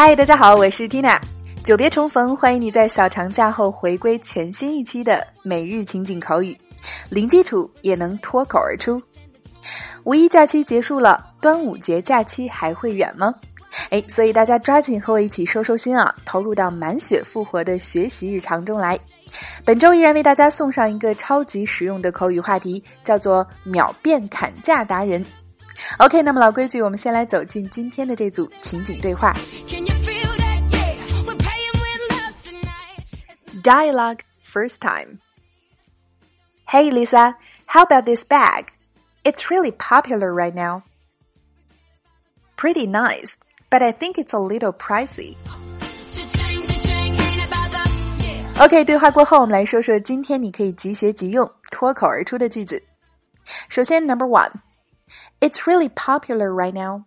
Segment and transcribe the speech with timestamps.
[0.00, 1.20] 嗨，大家好，我是 Tina。
[1.64, 6.56] 久别重逢，欢迎你在小长假后回归全新一期的每日情景口语，
[7.08, 9.02] 零基础也能脱口而出。
[10.04, 13.34] 五一假期结束了，端午节假期还会远吗？
[13.90, 18.96] 哎，所以大家抓紧和我一起收收心啊，投入到满血复活的学习日常中来。
[19.64, 25.26] 本周依然为大家送上一个超级实用的口语话题，叫做“秒变砍价达人”。
[25.99, 29.33] OK，那么老规矩，我们先来走进今天的这组情景对话。
[33.61, 35.19] Dialogue first time.
[36.67, 37.35] Hey Lisa,
[37.65, 38.65] how about this bag?
[39.23, 40.83] It's really popular right now.
[42.57, 43.35] Pretty nice,
[43.69, 45.35] but I think it's a little pricey.
[48.59, 52.81] OK，对话过后，我们来说说今天你可以即学即用、脱口而出的句子。
[53.69, 54.27] 首先，Number
[55.40, 57.04] It's really popular right now.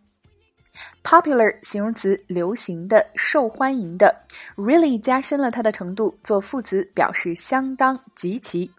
[1.03, 4.15] Popular 形容词，流行的、受欢迎的。
[4.55, 8.71] Really 加深了它的程度，做副词表示相当、极其。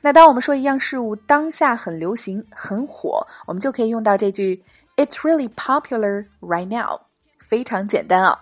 [0.00, 4.62] 那当我们说一样事物当下很流行、很火，我们就可以用到这句
[4.96, 7.00] "It's really popular right now"，
[7.38, 8.38] 非常简单啊。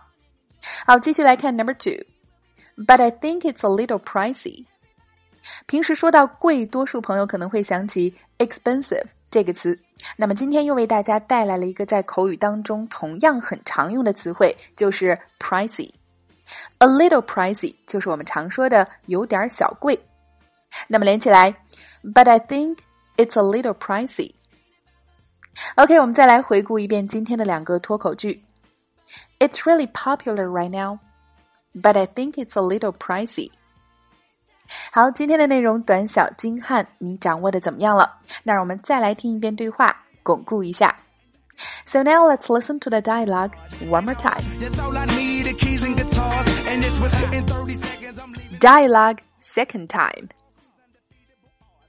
[0.87, 2.05] 好，继续来看 Number two。
[2.85, 4.67] But I think it's a little pricey。
[5.67, 9.79] 平时说到贵，多数朋友可能会想起 expensive 这个词。
[10.18, 20.00] 那么今天又为大家带来了一个在口语当中同样很常用的词汇，就是 pricey。A little pricey 就是我们常说的有点小贵。
[20.88, 21.52] 那么连起来，
[22.04, 22.78] But I think
[23.18, 28.44] it's a little pricey。OK，我们再来回顾一遍今天的两个脱口句。
[29.40, 33.52] It's really popular right now。but I think it's a little pricey.
[34.92, 38.20] 好，今天的内容短小精悍，你掌握的怎么样了？
[38.44, 40.96] 那让我们再来听一遍对话，巩固一下。
[41.86, 43.52] So now let's listen to the dialogue
[43.90, 44.44] one more time.
[48.60, 50.30] Dialogue second time.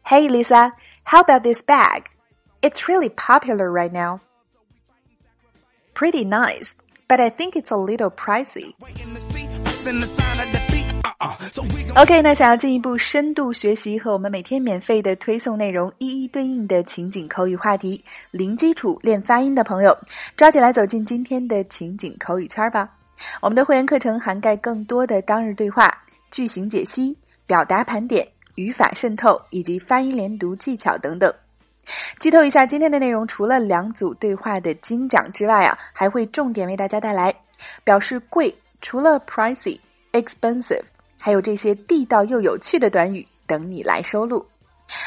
[0.05, 0.73] Hey Lisa,
[1.05, 2.05] how about this bag?
[2.63, 4.21] It's really popular right now.
[5.95, 6.71] Pretty nice,
[7.09, 8.75] but I think it's a little pricey.
[11.98, 19.96] OK，那想要进一步深度学习和我们每天免费的推送内容一一对应的情景口语话题，零基础练发音的朋友，
[20.38, 22.90] 抓紧来走进今天的情景口语圈吧！
[23.42, 25.92] 我们的会员课程涵盖更多的当日对话、
[26.32, 27.16] 句型解析、
[27.46, 28.26] 表达盘点、
[28.56, 31.32] 语法渗透以及发音连读技巧等等。
[32.22, 37.36] 剧透一下，今天的内容除了两组对话的精讲之外啊，还会重点为大家带来
[37.84, 38.56] 表示贵。
[38.80, 39.78] 除了 pricey、
[40.14, 40.86] expensive，
[41.22, 44.44] 还有这些地道又有趣的短语等你来收录。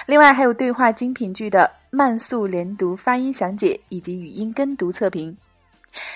[0.06, 5.36] 另外还有对话精品剧的慢速连读发音详解以及语音跟读测评。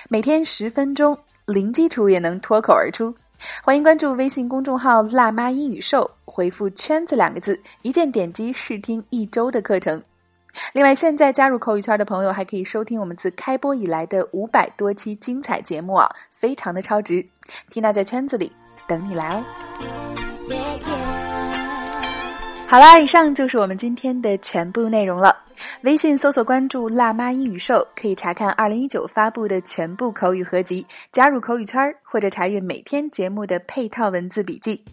[0.09, 3.13] 每天十分钟，零基础也能脱口而出。
[3.63, 10.01] 欢迎关注微信公众号“辣妈英语秀”，回复“圈子”两个字，一键点击试听一周的课程。
[10.73, 17.25] 另外，现在加入口语圈的朋友还可以收听我们自开播以来的五百多期精彩节目啊，非常的超值。
[17.69, 18.51] 缇娜在圈子里
[18.89, 19.68] 等你来哦。
[22.67, 25.35] 好啦，以上就是我们今天的全部内容了。
[25.83, 34.85] 微信搜索关注“辣妈英语秀”，可以查看二零一九发布的全部口语合集，加入口语圈或者查阅每天节目的配套文字笔记。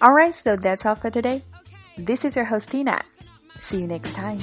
[0.00, 1.42] All right, so that's all for today.
[1.98, 2.98] This is your host Tina.
[3.60, 4.38] See you next time.